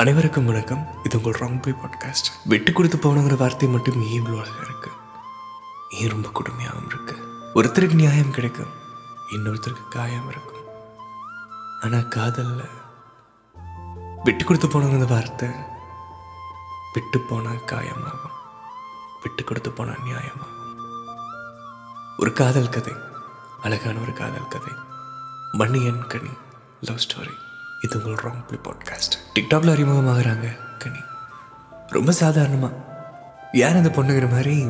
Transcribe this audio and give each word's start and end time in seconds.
அனைவருக்கும் 0.00 0.44
வணக்கம். 0.44 0.86
இது 1.04 1.16
உங்கள் 1.16 1.34
ராங் 1.40 1.62
போய் 1.62 1.80
பாட்காஸ்ட் 1.80 2.28
விட்டு 2.44 2.72
கொடுத்து 2.72 2.98
போனங்கிற 2.98 3.36
வார்த்தை 3.36 3.68
மட்டும் 3.68 4.02
ஏன் 4.02 4.22
இவ்வளோ 4.22 4.36
அழகாக 4.42 4.62
இருக்கு? 4.66 4.90
ஏன் 5.88 6.08
ரொம்ப 6.08 6.28
கொடுமையாகவும் 6.28 6.86
இருக்கு? 6.86 7.14
ஒருத்தருக்கு 7.54 7.94
நியாயம் 7.94 8.30
கிடைக்கும் 8.30 8.70
இன்னொருத்தருக்கு 9.34 9.84
காயம் 9.88 10.28
இருக்கும். 10.28 10.64
ஆனால் 11.80 12.08
காதல்ல 12.16 12.62
விட்டு 14.24 14.44
கொடுத்து 14.44 14.68
போனங்கிற 14.68 15.08
வார்த்தை 15.08 15.48
விட்டு 16.92 17.20
போனால் 17.20 17.68
காயமாகும் 17.72 18.38
விட்டு 19.22 19.44
கொடுத்து 19.44 19.72
போனால் 19.72 20.02
நியாயமாகும். 20.04 20.72
ஒரு 22.18 22.32
காதல் 22.32 22.74
கதை 22.78 22.96
அழகான 23.62 23.98
ஒரு 23.98 24.12
காதல் 24.12 24.52
கதை. 24.56 24.74
மணியன் 25.52 26.06
கனி 26.06 26.34
லவ் 26.80 27.04
ஸ்டோரி 27.06 27.36
இது 27.80 28.02
உங்கள் 28.02 28.24
ராங் 28.24 28.46
பிளே 28.46 28.60
பாட்காஸ்ட் 28.62 29.14
டிக்டாக்ல 29.34 29.70
அறிமுகமாகறாங்க 29.72 30.58
கனி. 30.78 30.98
ரொம்ப 31.86 32.12
சாதாரணமாக 32.12 32.74
யார் 33.52 33.76
அந்த 33.76 33.88
பொண்ணுங்கிற 33.88 34.30
மாதிரி? 34.30 34.66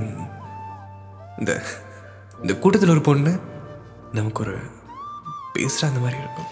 இந்த 1.38 1.64
இந்த 2.40 2.54
கூட்டத்தில் 2.54 2.88
ஒரு 2.88 3.00
பொண்ணு 3.00 3.40
நமக்கு 4.12 4.42
ஒரு 4.42 4.58
பேசுகிற 5.52 5.88
அந்த 5.88 6.00
மாதிரி 6.00 6.18
இருக்கும். 6.18 6.44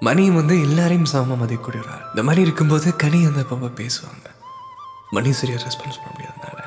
மணியும் 0.00 0.34
வந்து 0.34 0.60
எல்லாரையும் 0.60 1.04
சமமாக 1.04 1.44
மதிக்கக்கூடிய 1.44 1.78
ஒரு 1.78 1.90
ஆள் 1.90 2.06
இந்த 2.08 2.22
மாதிரி 2.22 2.42
இருக்கும்போது 2.42 2.96
கனி 2.96 3.24
அந்த 3.24 3.40
பாப்பா 3.40 3.70
பேசுவாங்க. 3.80 4.26
மணி 5.10 5.32
சரியாக 5.32 5.62
ரெஸ்பான்ஸ் 5.62 6.00
பண்ண 6.02 6.12
முடியாதனால 6.14 6.60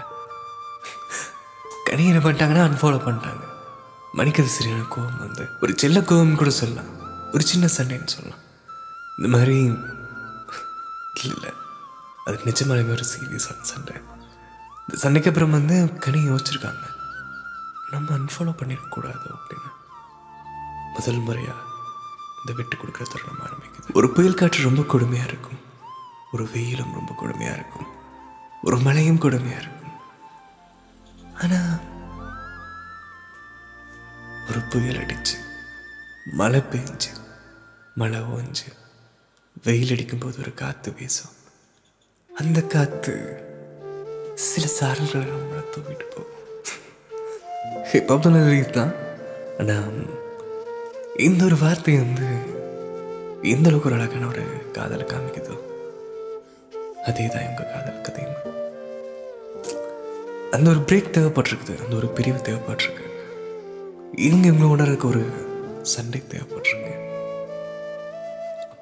கனி 1.83 2.07
என்ன 2.07 2.29
பண்ணிட்டாங்கன்னா 2.29 2.69
அன்ஃபாலோ 2.69 2.99
பண்ணிட்டாங்க. 2.99 3.43
மணிக்கு 4.13 4.43
அது 4.43 4.51
சரியான 4.51 4.81
கோவம் 4.81 5.17
வந்து 5.17 5.47
ஒரு 5.61 5.73
செல்ல 5.77 5.99
கோவம் 5.99 6.35
கூட 6.35 6.49
சொல்லலாம். 6.49 6.91
ஒரு 7.33 7.43
சின்ன 7.43 7.65
சண்டைன்னு 7.65 8.07
சொல்லலாம். 8.07 8.43
இந்த 9.17 9.37
மாதிரி 9.37 9.57
இல்லை. 9.59 9.91
இல்லை 11.23 11.51
அது 12.25 12.37
நிஜமாலுமே 12.45 12.91
ஒரு 12.91 13.05
சீரியஸான 13.11 13.61
சண்டை. 13.61 13.95
இந்த 14.79 14.95
சண்டைக்கு 14.95 15.29
அப்புறம் 15.29 15.51
வந்து 15.51 15.93
கனி 15.93 16.19
யோசிச்சிருக்காங்க. 16.29 16.85
நம்ம 17.91 18.17
அன்ஃபாலோ 18.17 18.53
பண்ணிடக்கூடாது 18.61 19.27
அப்படின்னு. 19.35 19.71
முதல் 20.93 21.21
முறையாக 21.27 21.61
இந்த 22.39 22.53
விட்டு 22.55 22.75
கொடுக்குற 22.77 23.05
தருணம் 23.11 23.43
ஆரம்பிக்குது. 23.45 23.93
ஒரு 23.93 24.09
புயல் 24.09 24.33
காற்று 24.33 24.63
ரொம்ப 24.63 24.81
கொடுமையாக 24.81 25.27
இருக்கும். 25.27 25.59
ஒரு 26.31 26.49
வெயிலும் 26.53 26.93
ரொம்ப 26.93 27.13
கொடுமையாக 27.21 27.57
இருக்கும். 27.59 27.87
ஒரு 28.63 28.77
மழையும் 28.77 29.19
கொடுமையாக 29.19 29.61
இருக்கும். 29.61 29.93
ஆனால் 31.41 31.93
ஒரு 34.49 34.59
புயல் 34.59 34.99
அடிச்சு 35.05 35.37
மழை 36.25 36.59
பெஞ்சு 36.71 37.11
மழை 37.95 38.19
ஓஞ்சு 38.19 38.67
வெயில் 39.63 39.91
அடிக்கும்போது 39.91 40.37
ஒரு 40.39 40.53
காற்று 40.53 40.93
வீசும். 40.97 41.35
அந்த 42.29 42.61
காற்று 42.61 43.13
சில 44.33 44.65
சாரல்களை 44.79 45.25
நம்மளை 45.31 45.63
தூக்கிட்டு 45.73 46.05
போகும். 46.13 46.43
இப்போ 47.93 48.17
தான். 48.77 48.93
ஆனால் 49.59 49.99
இந்த 51.17 51.45
ஒரு 51.45 51.57
வார்த்தை 51.57 51.95
வந்து 51.95 52.27
எந்த 53.41 53.69
அளவுக்கு 53.69 53.89
ஒரு 53.89 53.99
அழகான 53.99 54.27
ஒரு 54.27 54.71
காதலை 54.71 55.05
காமிக்குதோ 55.05 55.55
அதே 57.05 57.25
தான் 57.27 57.47
எங்கள் 57.49 57.71
காதல் 57.73 58.01
கதையும். 58.01 58.41
அந்த 60.51 60.69
ஒரு 60.69 60.79
பிரேக் 60.79 61.13
தேவைப்பட்டிருக்குது. 61.15 61.83
அந்த 61.83 61.95
ஒரு 61.95 62.07
பிரிவு 62.07 62.37
தேவைப்பட்டிருக்கு. 62.37 63.05
இவங்க 64.17 64.47
இவங்க 64.47 64.83
இருக்க 64.83 65.07
ஒரு 65.07 65.23
சண்டை 65.81 66.23
தேவைப்பட்டிருக்கு. 66.29 66.84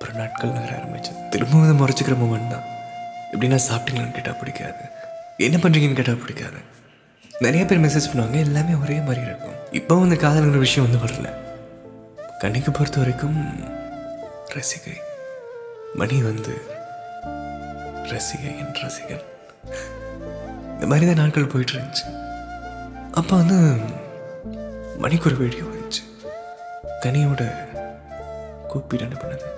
அப்புறம் 0.04 0.22
நாட்கள் 0.22 0.56
நகர 0.56 0.72
ஆரம்பிச்சது 0.78 1.20
திரும்பவும் 1.34 1.66
இதை 1.66 1.76
முறைச்சிக்கிற 1.82 2.16
மூமெண்ட் 2.22 2.50
தான். 2.54 2.66
எப்படின்னா 3.34 3.58
சாப்பிட்டீங்களான்னு 3.68 4.16
கேட்டால் 4.16 4.40
பிடிக்காது. 4.40 4.84
என்ன 5.38 5.58
பண்ணுறீங்கன்னு 5.58 5.98
கேட்டால் 6.00 6.20
பிடிக்காது. 6.24 6.60
நிறைய 7.40 7.66
பேர் 7.66 7.82
மெசேஜ் 7.82 8.10
பண்ணுவாங்க 8.12 8.38
எல்லாமே 8.48 8.74
ஒரே 8.74 8.98
மாதிரி 8.98 9.22
இருக்கும். 9.26 9.56
இப்போ 9.72 9.96
வந்து 9.96 10.16
காதலுங்கிற 10.16 10.58
விஷயம் 10.58 10.86
வந்து 10.88 11.02
வரல. 11.06 11.30
கண்ணிக்கு 12.40 12.72
பொறுத்த 12.72 13.00
வரைக்கும் 13.00 13.40
ரசிகை. 14.56 14.98
மணி 15.96 16.22
வந்து 16.22 16.56
ரசிகை 18.12 18.52
என் 18.58 18.76
ரசிகன். 18.84 19.26
இந்த 20.74 20.88
மாதிரி 20.88 21.08
தான் 21.08 21.22
நாட்கள் 21.24 21.52
போயிட்டு 21.56 21.74
இருந்துச்சு. 21.74 22.08
அப்போ 23.12 23.36
வந்து 23.36 23.60
மணிக்கு 24.98 25.30
ஒரு 25.30 25.40
வீடியோ 25.44 25.64
வந்துச்சு. 25.64 26.04
கனியோட 27.06 27.44
கூப்பிட்டு 28.68 29.06
அனுப்புனது. 29.06 29.50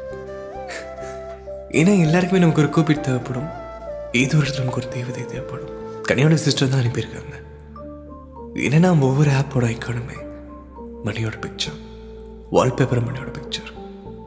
ஏன்னா 1.79 1.93
எல்லாருக்குமே 2.03 2.41
நமக்கு 2.41 2.61
ஒரு 2.63 2.69
கூப்பிட் 2.75 3.05
தேவைப்படும். 3.05 3.47
ஏதோ 4.19 4.35
ஒரு 4.41 4.51
நமக்கு 4.57 4.79
ஒரு 4.81 4.89
தேவதை 4.95 5.23
தேவைப்படும். 5.31 5.71
கனியோட 6.09 6.35
சிஸ்டர் 6.43 6.69
தான் 6.73 6.83
அனுப்பியிருக்காங்க. 6.83 7.35
என்னென்னா 8.65 8.89
ஒவ்வொரு 9.07 9.31
ஆப்போட 9.39 9.65
ஐக்கானுமே 9.73 10.17
மணியோட 11.07 11.35
பிக்சர் 11.45 11.79
வால்பேப்பர் 12.55 13.01
மணியோட 13.07 13.29
பிக்சர் 13.37 13.71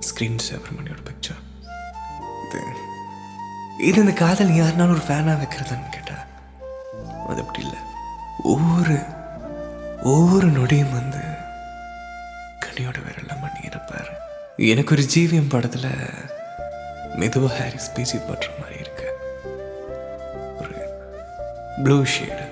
ஸ்க்ரீன் 0.08 0.42
சேவர் 0.46 0.74
மணியோட 0.78 1.00
பிக்சர் 1.08 1.40
இது 2.44 2.60
இது 3.88 3.98
இந்த 4.04 4.14
காதல் 4.22 4.52
யாருனாலும் 4.60 4.96
ஒரு 4.96 5.04
ஃபேனாக 5.08 5.36
வைக்கிறதான்னு 5.42 5.94
கேட்டா 5.96 6.16
அது 7.30 7.40
அப்படி 7.44 7.60
இல்லை. 7.66 7.80
ஒவ்வொரு 8.52 8.98
ஒவ்வொரு 10.12 10.48
நொடியும் 10.58 10.96
வந்து 10.98 11.22
கனியோட 12.64 12.98
விரல்ல 13.06 13.32
மணி 13.44 13.60
இருப்பார். 13.70 14.10
எனக்கு 14.72 14.94
ஒரு 14.96 15.06
ஜீவியம் 15.14 15.52
படத்தில் 15.54 15.90
மெதுவாக 17.14 17.56
ஹாரிஸ் 17.56 17.92
பேசி 17.92 18.18
படுற 18.18 18.48
மாதிரி 18.60 18.78
இருக்கு. 18.80 19.06
ஒரு 20.58 20.74
ப்ளூ 21.82 22.02
ஷேடு 22.02 22.44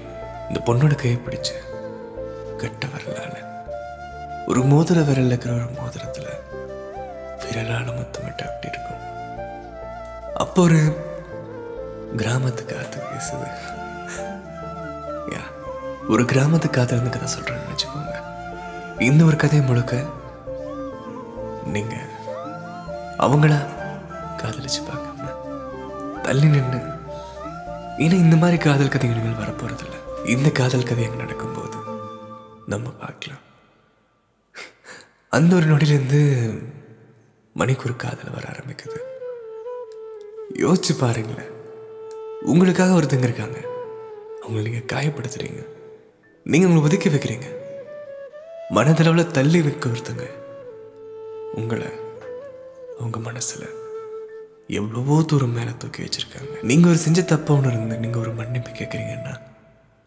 இந்த 0.48 0.60
பொண்ணோட 0.66 0.94
கையை 0.94 1.20
பிடிச்சு 1.24 1.54
கட்ட 2.56 2.86
வரலால 2.86 3.34
ஒரு 4.46 4.60
மோதிர 4.60 5.04
விரல் 5.04 5.26
இருக்கிற 5.26 5.54
ஒரு 5.54 5.62
மோதிரத்தில் 5.62 6.24
விரலால 7.40 7.96
முத்தமிட்ட 7.96 8.46
அப்படி 8.46 8.72
இருக்கும்? 8.72 9.02
அப்போ 10.34 10.62
ஒரு 10.62 10.80
கிராமத்து 12.16 12.64
காத்து 12.64 13.02
பேசுது 13.10 13.48
யா 15.32 15.42
ஒரு 16.08 16.22
கிராமத்து 16.22 16.70
காத்திருந்து 16.70 17.10
கதை 17.10 17.28
சொல்றேன்னு 17.34 17.66
நினச்சிக்கோங்க. 17.68 18.14
இந்த 19.02 19.24
ஒரு 19.24 19.36
கதையை 19.36 19.66
முழுக்க 19.66 20.02
நீங்க 21.64 21.96
அவங்கள 23.18 23.66
காதலிச்சு 24.66 24.84
பார்க்காம 24.86 25.24
தள்ளி 26.22 26.46
நின்று 26.46 26.78
ஏன்னா 28.04 28.16
இந்த 28.24 28.36
மாதிரி 28.36 28.58
காதல் 28.62 28.88
கதைகள் 28.88 29.18
இனிமேல் 29.18 29.42
வரப்போறதில்ல. 29.42 29.96
இந்த 30.28 30.50
காதல் 30.50 30.88
கதை 30.88 31.04
அங்கே 31.04 31.16
நடக்கும்போது 31.16 31.78
நம்ம 32.66 32.90
பார்க்கலாம். 32.90 33.44
அந்த 35.28 35.56
ஒரு 35.56 35.66
நொடியிலேருந்து 35.66 36.20
மணிக்கு 37.54 37.84
ஒரு 37.84 37.96
காதல் 37.96 38.34
வர 38.34 38.46
ஆரம்பிக்குது. 38.48 38.98
யோசிச்சு 40.64 40.92
பாருங்களேன். 40.98 41.52
உங்களுக்காக 42.42 42.98
ஒருத்தங்க 43.00 43.28
இருக்காங்க. 43.28 43.58
அவங்கள 44.42 44.66
நீங்கள் 44.68 44.90
காயப்படுத்துறீங்க. 44.92 45.62
நீங்கள் 46.44 46.70
உங்களை 46.70 46.82
ஒதுக்கி 46.82 47.08
வைக்கிறீங்க. 47.08 47.48
மனதளவில் 48.70 49.34
தள்ளி 49.38 49.62
வைக்க 49.62 49.88
ஒருத்தங்க. 49.88 50.26
உங்களை 51.54 51.86
அவங்க 52.98 53.18
மனசில் 53.18 53.75
எவ்வளவோ 54.68 55.16
தூரம் 55.30 55.52
மேலே 55.56 55.72
தூக்கி 55.78 56.00
வச்சுருக்காங்க. 56.02 56.54
நீங்கள் 56.62 56.90
ஒரு 56.90 56.98
செஞ்ச 56.98 57.22
தப்ப 57.22 57.54
ஒன்று 57.54 57.98
நீங்கள் 58.04 58.20
ஒரு 58.20 58.32
மன்னிப்பு 58.38 58.70
கேட்குறீங்கன்னா 58.70 59.34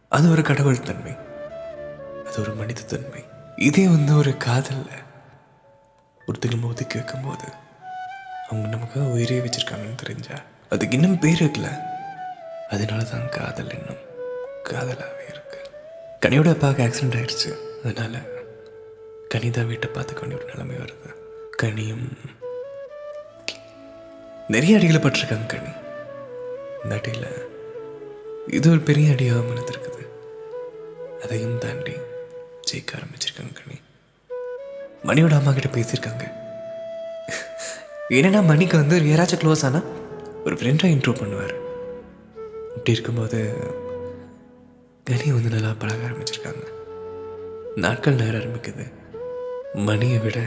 அது 0.07 0.31
ஒரு 0.31 0.41
கடவுள் 0.49 0.79
தன்மை. 0.79 1.13
அது 2.27 2.37
ஒரு 2.41 2.53
மனித 2.53 2.81
தன்மை. 2.81 3.21
இதே 3.67 3.83
வந்து 3.87 4.11
ஒரு 4.17 4.31
காதலில் 4.37 5.05
ஒருத்தர் 6.27 6.53
நம்ம 6.53 6.67
ஒதுக்கி 6.67 6.97
வைக்கும்போது 6.97 7.47
அவங்க 8.49 8.65
நமக்காக 8.75 9.05
உயிரே 9.15 9.39
வச்சுருக்காங்கன்னு 9.45 10.01
தெரிஞ்சா 10.03 10.35
அதுக்கு 10.69 10.95
இன்னும் 10.97 11.19
பேர் 11.19 11.43
இருக்கல 11.43 11.69
அதனால 12.69 13.03
தான் 13.03 13.29
காதல் 13.29 13.73
இன்னும் 13.77 14.03
காதலாகவே 14.69 15.25
இருக்கு. 15.33 15.59
கனியோட 16.25 16.49
அப்பாவுக்கு 16.55 16.85
ஆக்சிடென்ட் 16.87 17.17
ஆயிடுச்சு. 17.19 17.51
அதனால 17.83 18.21
கனிதா 19.33 19.63
வீட்டை 19.71 19.89
பார்த்துக்க 19.95 20.19
வேண்டிய 20.19 20.39
ஒரு 20.41 20.47
நிலைமை 20.51 20.75
வருது. 20.75 21.09
கனியும் 21.61 22.07
நிறைய 24.53 24.77
அடிகளை 24.77 24.99
பட்டிருக்காங்க 25.01 25.47
கனி 25.51 25.71
இந்த 26.83 26.93
அடியில் 26.95 27.27
இது 28.57 28.67
ஒரு 28.71 28.79
பெரிய 28.87 29.11
அடியாக 29.13 29.41
மனதிருக்குது 29.49 30.03
அதையும் 31.23 31.59
தாண்டி 31.63 31.93
ஜெயிக்க 32.69 32.97
ஆரம்பிச்சிருக்காங்க 32.99 33.53
கனி 33.59 33.77
மணியோட 35.07 35.35
அம்மா 35.39 35.51
கிட்ட 35.51 35.69
பேசியிருக்காங்க. 35.75 36.25
ஏன்னா 38.17 38.41
மணிக்கு 38.51 38.75
வந்து 38.81 38.95
யாராச்சும் 39.11 39.41
க்ளோஸ் 39.43 39.65
ஆனால் 39.67 39.87
ஒரு 40.45 40.55
ஃப்ரெண்டாக 40.55 40.93
இன்ட்ரோ 40.95 41.13
பண்ணுவார். 41.21 41.55
அப்படி 42.75 42.95
இருக்கும்போது 42.95 43.39
கனி 45.09 45.27
வந்து 45.37 45.55
நல்லா 45.55 45.73
பழக 45.81 46.07
ஆரம்பிச்சிருக்காங்க. 46.09 46.63
நாட்கள் 47.85 48.21
நேரம் 48.21 48.41
ஆரம்பிக்குது. 48.41 48.85
மணியை 49.89 50.19
விட 50.25 50.39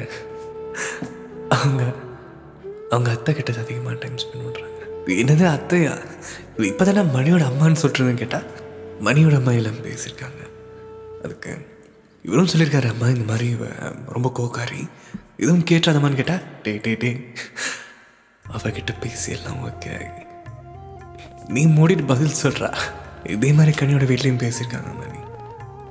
அவங்க 1.57 1.85
அவங்க 2.93 3.11
அத்தை 3.11 3.35
கிட்ட 3.35 3.53
அதிகமாக 3.65 3.97
டைம் 4.01 4.19
ஸ்பெண்ட் 4.23 4.47
பண்ணுறாங்க 4.47 4.71
என்னது 5.23 5.45
அத்தையா? 5.57 5.93
இப்போ 6.71 6.85
தானே 6.85 7.03
மணியோட 7.17 7.43
அம்மான்னு 7.51 7.83
சொல்கிறதுன்னு 7.83 8.21
கேட்டால் 8.23 8.49
மணியோட 9.07 9.35
அம்மா 9.41 9.53
எல்லாம் 9.53 9.81
பேசியிருக்காங்க. 9.87 10.41
அதுக்கு 11.25 11.53
இவரும் 12.25 12.51
சொல்லியிருக்காரு 12.53 12.89
அம்மா 12.91 13.07
இந்த 13.09 13.25
மாதிரி 13.33 13.49
ரொம்ப 14.07 14.29
கோக்காரி. 14.39 14.81
இதுவும் 15.37 15.67
கேட்டாதம்மான்னு 15.71 16.15
கேட்டால் 16.15 16.45
டே 16.63 16.73
டே 16.77 16.95
டே. 16.95 17.11
அவகிட்ட 18.45 18.93
பேசி 19.01 19.33
எல்லாம் 19.33 19.61
ஓகே 19.69 19.95
நீ 21.49 21.63
மூடிட்டு 21.77 22.05
பதில் 22.07 22.41
சொல்கிறா 22.43 22.71
இதே 23.35 23.53
மாதிரி 23.53 23.73
கனியோட 23.79 24.05
வீட்லேயும் 24.11 24.43
பேசியிருக்காங்க 24.45 24.91
மாதிரி 25.01 25.21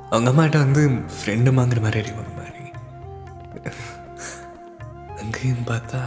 அவங்க 0.09 0.30
அம்மாட்ட 0.31 0.57
வந்து 0.57 0.81
ஃப்ரெண்டு 1.18 1.51
வாங்குற 1.57 1.81
மாதிரி 1.81 2.00
அறிமுக 2.01 2.31
மாதிரி 2.38 2.63
அங்கேயும் 5.21 5.65
பார்த்தா 5.68 6.01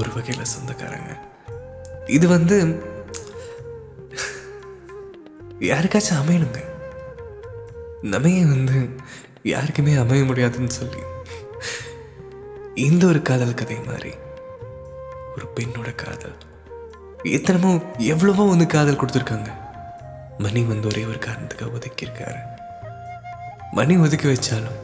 ஒரு 0.00 0.10
வகையில் 0.16 0.52
சொந்தக்காரங்க. 0.54 1.12
இது 2.16 2.26
வந்து 2.36 2.56
யாருக்காச்சும் 5.70 6.20
அமையணுங்க. 6.22 6.60
நமைய 8.12 8.42
வந்து 8.54 8.78
யாருக்குமே 9.54 9.94
அமைய 10.02 10.22
முடியாதுன்னு 10.28 10.72
சொல்லி 10.80 11.02
இந்த 12.88 13.02
ஒரு 13.12 13.20
காதல் 13.28 13.58
கதை 13.60 13.76
மாதிரி 13.88 14.12
ஒரு 15.34 15.46
பெண்ணோட 15.56 15.90
காதல். 16.02 16.36
எத்தனமோ 17.38 17.72
எவ்வளவோ 18.12 18.44
வந்து 18.52 18.66
காதல் 18.74 19.00
கொடுத்துருக்காங்க. 19.00 19.50
மணி 20.44 20.60
வந்து 20.70 20.88
ஒரே 20.90 21.02
ஒரு 21.10 21.18
காரணத்துக்காக 21.26 21.76
ஒதுக்கியிருக்காரு. 21.78 22.40
மணி 23.78 23.96
ஒதுக்கி 24.04 24.28
வச்சாலும் 24.28 24.78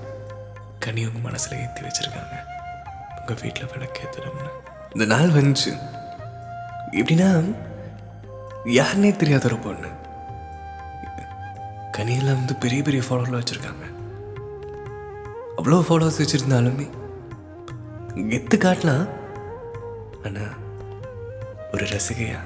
கனி 0.85 1.05
உங்க 1.09 1.21
மனசுல 1.29 1.61
ஏற்றி 1.65 1.83
வச்சிருக்காங்க. 1.87 2.37
உங்க 3.21 3.35
வீட்டில் 3.43 3.71
விளக்கேற்றணும்னு 3.75 4.53
இந்த 4.97 5.07
நாள் 5.11 5.35
வந்துச்சு. 5.37 5.71
எப்படின்னா 7.01 7.27
யாருன்னே 8.77 9.11
தெரியாத 9.23 9.45
ஒரு 9.49 9.59
பொண்ணு. 9.65 9.89
கனியெல்லாம் 11.97 12.39
வந்து 12.41 12.55
பெரிய 12.63 12.81
பெரிய 12.87 13.03
ஃபாலோவில் 13.07 13.39
வச்சுருக்காங்க. 13.39 13.85
அவ்வளோ 15.59 15.83
ஃபாலோவர்ஸ் 15.89 16.21
வச்சுருந்தாலுமே 16.23 16.87
கெத்து 18.33 18.57
காட்டலாம். 18.65 19.07
ஆனால் 20.27 20.57
ஒரு 21.75 21.87
ரசிகையா 21.95 22.41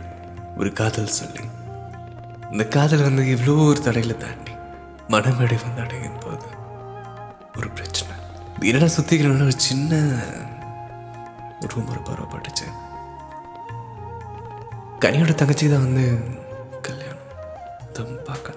ஒரு 0.60 0.72
காதல் 0.82 1.16
சொல்லி 1.20 1.46
இந்த 2.52 2.66
காதல் 2.76 3.08
வந்து 3.08 3.30
எவ்வளோ 3.36 3.56
ஒரு 3.70 3.80
தடையில 3.88 4.16
தாண்டி 4.24 4.54
மனமேடை 5.14 5.58
வந்து 5.66 5.82
அடையும் 5.86 6.22
போது 6.26 6.48
ஒரு 7.58 7.70
பிரச்சனை. 7.78 8.14
என்னடா 8.70 8.90
சுத்திக்கிறோம்னா 8.96 9.50
ஒரு 9.52 9.60
சின்ன 9.70 10.02
ரூம் 11.68 11.90
ஒரு 11.90 12.00
பரவப்பட்டுச்சு. 12.00 12.66
கனியோட 15.00 15.34
தங்கச்சி 15.34 15.68
தான் 15.68 15.84
வந்து 15.86 16.04
கல்யாணம். 16.82 17.28
தம்பா 17.92 18.24
பார்க்க 18.24 18.48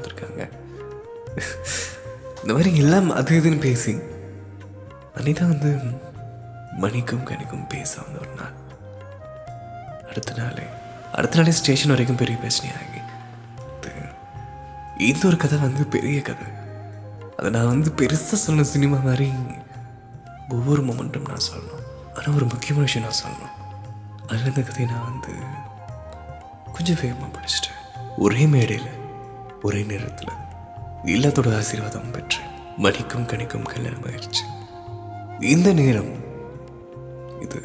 இந்த 2.42 2.54
மாதிரி 2.56 2.72
எல்லாம் 2.78 3.10
அது 3.20 3.40
இதுன்னு 3.40 3.60
பேசி 3.60 3.94
அனிதா 5.18 5.46
வந்து 5.48 5.72
மணிக்கும் 6.82 7.28
கனிக்கும் 7.28 7.68
பேச 7.68 8.02
வந்த 8.02 8.20
ஒரு 8.20 8.34
நாள். 8.40 8.56
அடுத்த 10.08 10.34
நாள் 10.38 10.64
அடுத்த 11.14 11.38
நாளே 11.38 11.52
ஸ்டேஷன் 11.52 11.90
வரைக்கும் 11.90 12.22
பெரிய 12.22 12.38
பிரச்சனையாகி 12.38 12.92
இந்த 15.10 15.28
ஒரு 15.28 15.38
கதை 15.38 15.58
வந்து 15.58 15.86
பெரிய 15.86 16.22
கதை. 16.22 16.48
அதை 17.38 17.50
நான் 17.52 17.68
வந்து 17.68 17.92
பெருசாக 18.00 18.42
சொன்ன 18.46 18.64
சினிமா 18.64 18.98
மாதிரி 18.98 19.32
ஒவ்வொரு 20.50 20.82
மொமெண்ட்டும் 20.82 21.28
நான் 21.28 21.48
சொல்லணும். 21.52 21.83
ஆனால் 22.16 22.36
ஒரு 22.40 22.46
முக்கியமான 22.54 22.86
விஷயம் 22.88 23.06
நான் 23.08 23.22
சொல்லணும். 23.22 23.54
அதில் 24.28 24.50
இந்த 24.52 24.62
கதையை 24.62 24.88
நான் 24.92 25.08
வந்து 25.10 25.34
கொஞ்சம் 26.76 27.00
வேகமாக 27.02 27.30
படிச்சிட்டேன். 27.36 27.80
ஒரே 28.26 28.44
மேடையில் 28.56 28.92
ஒரே 29.68 29.82
நேரத்தில் 29.92 30.40
எல்லாத்தோட 31.16 31.50
ஆசீர்வாதம் 31.60 32.12
பெற்றேன். 32.16 32.50
மணிக்கும் 32.84 33.30
கணிக்கும் 33.32 33.70
கல்யாணம் 33.72 34.06
ஆயிடுச்சு 34.10 34.44
இந்த 35.54 35.70
நேரம் 35.80 36.12
இது 37.46 37.60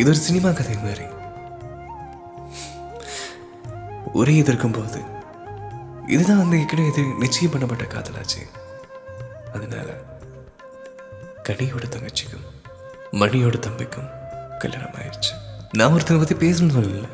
இது 0.00 0.08
ஒரு 0.12 0.20
சினிமா 0.26 0.50
கதை 0.58 0.76
மாதிரி. 0.84 1.06
ஒரே 4.20 4.34
இது 4.40 4.50
இருக்கும்போது 4.52 5.00
இதுதான் 6.14 6.42
வந்து 6.42 6.60
ஏற்கனவே 6.60 6.90
இது 6.92 7.02
நிச்சயம் 7.22 7.52
பண்ணப்பட்ட 7.54 7.86
காதலாச்சு. 7.94 8.42
அதனால 9.56 9.88
கனியோட 11.48 11.84
தங்கச்சிக்கும் 11.94 12.46
மணியோட 13.12 13.54
தம்பிக்கும் 13.54 14.10
கல்யாணம் 14.58 14.90
ஆயிடுச்சு 14.90 15.32
நான் 15.72 15.92
ஒருத்தனை 15.92 16.24
பற்றி 16.24 16.50
பேசணும்னு 16.50 16.78
சொல்லல. 16.78 17.08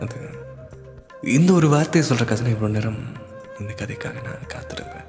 அது 0.00 0.16
இந்த 1.22 1.52
ஒரு 1.52 1.68
வார்த்தையை 1.68 2.10
சொல்கிற 2.10 2.34
கதை 2.34 2.52
இவ்வளோ 2.52 2.70
நேரம் 2.70 3.16
இந்த 3.60 3.72
கதைக்காக 3.72 4.22
நான் 4.22 4.46
காத்திருந்தேன். 4.48 5.06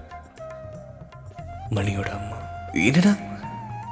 மணியோட 1.69 2.07
அம்மா. 2.07 2.35
என்னடா? 2.73 3.15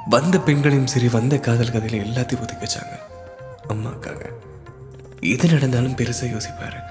வந்த 0.08 0.38
பெண்களையும் 0.38 0.86
சரி 0.86 1.08
வந்த 1.08 1.38
காதல் 1.38 1.70
கதையில 1.70 2.04
எல்லாத்தையும் 2.06 2.40
ஒதுக்கி 2.40 2.66
வச்சாங்க. 2.66 2.98
அம்மாக்காக. 3.68 4.32
எது 5.20 5.48
நடந்தாலும் 5.48 5.96
பெருசாக 5.96 6.40
யோசிப்பாரு. 6.40 6.82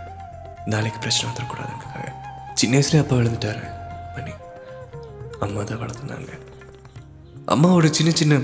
நாளைக்கு 0.65 1.00
பிரச்சனை 1.00 1.35
வந்துடக்கூடாதுக்காக 1.35 2.11
சின்ன 2.53 2.77
வயசுல 2.77 3.00
அப்பா 3.00 3.15
விழுந்துட்டாரு 3.15 3.71
மணி. 4.15 4.31
அம்மா 5.39 5.63
தான் 5.63 5.79
வளர்த்துனாங்க. 5.79 6.29
அம்மாவோட 7.47 7.89
சின்ன 7.89 8.11
சின்ன 8.11 8.39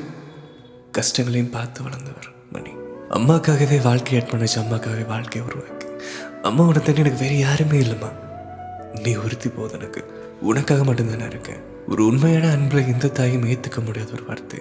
கஷ்டங்களையும் 0.94 1.50
பார்த்து 1.50 1.84
வளர்ந்தவர் 1.84 2.28
மணி. 2.52 2.70
அம்மாக்காகவே 3.10 3.82
வாழ்க்கையை 3.82 4.28
பண்ணிச்சு 4.30 4.56
அம்மாக்காகவே 4.56 5.06
வாழ்க்கையை 5.06 5.52
உருவாக்கி. 5.52 5.86
அம்மாவோட 6.44 6.82
தண்ணி 6.82 7.00
எனக்கு 7.00 7.20
வேற 7.20 7.34
யாருமே 7.36 7.80
இல்லைம்மா. 7.80 8.12
நீ 9.00 9.16
உறுத்தி 9.16 9.50
போது 9.50 9.74
எனக்கு. 9.74 10.30
உனக்காக 10.42 10.84
மட்டும்தானே 10.84 11.26
இருக்கேன். 11.26 11.62
ஒரு 11.88 12.06
உண்மையான 12.06 12.50
அன்பில் 12.50 12.88
எந்த 12.88 13.08
தாயும் 13.08 13.44
ஏற்றுக்க 13.44 13.86
முடியாத 13.86 14.12
ஒரு 14.12 14.24
வார்த்தை. 14.26 14.60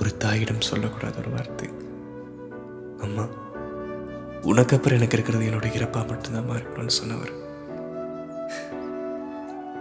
ஒரு 0.00 0.16
தாயிடம் 0.16 0.64
சொல்லக்கூடாத 0.70 1.18
ஒரு 1.18 1.30
வார்த்தை. 1.30 1.68
அம்மா 3.00 3.26
உனக்கு 4.42 4.76
அப்புறம் 4.76 5.00
எனக்கு 5.00 5.18
இருக்கிறது 5.18 5.50
என்னோட 5.50 5.72
இறப்பா 5.72 6.08
மட்டும்தான் 6.08 6.56
இருக்கணும்னு 6.56 6.86
சொன்னவர். 6.86 7.32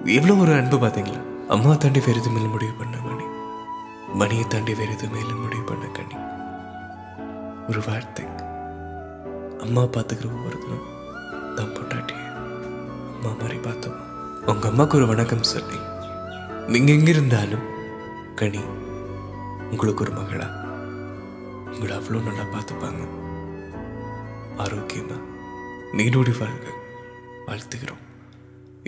எவ்வளோ 0.06 0.36
ஒரு 0.36 0.54
அன்பு 0.54 0.78
பார்த்தீங்களா? 0.78 1.48
அம்மா 1.48 1.76
தாண்டி 1.76 2.00
வேறு 2.00 2.20
எது 2.20 2.30
முடிவு 2.30 2.72
பண்ண 2.80 2.98
மணி. 2.98 3.24
மணியை 4.20 4.46
தாண்டி 4.48 4.74
வேறு 4.80 4.94
எது 4.96 5.08
மேல 5.14 5.30
முடிவு 5.44 5.64
பண்ண 5.70 5.86
கனி 5.98 6.18
ஒரு 7.70 7.82
வார்த்தை. 7.88 8.26
அம்மா 9.66 9.84
பார்த்துக்கிற 9.96 10.28
ஒவ்வொருத்தரும் 10.36 10.88
தான் 11.58 11.74
பொண்டாட்டிய 11.76 12.20
அம்மா 13.16 13.32
மாதிரி 13.42 13.60
பார்த்தோம்? 13.68 14.00
உங்க 14.52 14.68
அம்மாவுக்கு 14.70 14.98
ஒரு 14.98 15.08
வணக்கம் 15.12 15.50
சொல்லி 15.54 15.80
நீங்க 16.74 16.92
எங்க 16.98 17.10
இருந்தாலும் 17.16 17.66
கனி 18.42 18.64
உங்களுக்கு 19.72 20.04
ஒரு 20.06 20.14
மகளா? 20.20 20.48
உங்களை 21.74 21.94
அவ்வளோ 22.00 22.24
நல்லா 22.30 22.46
பார்த்துப்பாங்க. 22.56 23.04
ஆரோக்கியமா 24.66 25.18
நீடோடி 26.00 26.34
வாழ்க 26.42 26.68
வாழ்த்துக்கிறோம் 27.48 28.02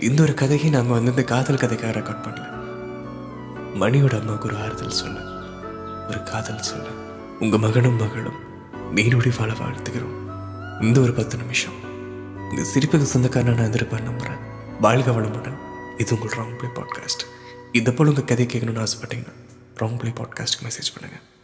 இந்த 0.08 0.20
ஒரு 0.22 0.34
கதையை 0.42 0.70
நாங்கள் 0.70 0.96
வந்து 0.98 1.12
இந்த 1.14 1.24
காதல் 1.32 1.62
கதைக்காக 1.62 1.94
ரெக்கார்ட் 1.98 2.24
பண்ணல. 2.26 2.46
மணியோட 3.80 4.18
அம்மாவுக்கு 4.18 4.48
ஒரு 4.48 4.56
ஆறுதல் 4.56 4.90
சொல்ல. 4.90 5.20
ஒரு 6.08 6.22
காதல் 6.22 6.62
சொல்ல. 6.62 6.88
உங்க 7.40 7.58
மகனும் 7.58 7.96
மகளும் 7.96 8.36
நீடோடி 8.94 9.38
வாழ 9.38 9.52
வாழ்த்துக்கிறோம் 9.52 10.14
இந்த 10.82 11.00
ஒரு 11.00 11.12
பத்து 11.12 11.36
நிமிஷம். 11.36 11.74
இந்த 12.50 12.62
சிரிப்புக்கு 12.74 13.02
சொந்தக்காரன் 13.02 13.54
நான் 13.54 13.66
எதிர்பார்த்து 13.66 14.10
நம்புறேன். 14.10 14.38
வாழ்க 14.80 15.10
வளமுடன். 15.10 15.64
இது 15.98 16.18
உங்கள் 16.18 16.38
ராங் 16.38 16.56
பிளே 16.56 16.70
பாட்காஸ்ட் 16.74 17.24
இதை 17.72 17.94
போல் 17.94 18.06
உங்கள் 18.06 18.24
கதை 18.24 18.46
கேட்கணும்னு 18.46 18.86
ஆசைப்பட்டீங்கன்னா 18.86 19.32
ராங் 19.76 19.98
பிளே 19.98 20.10
பாட்காஸ்ட்டுக்கு 20.10 20.66
மெசேஜ் 20.66 20.92
பண்ணுங்கள் 20.96 21.35